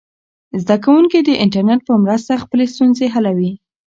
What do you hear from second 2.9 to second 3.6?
حلوي.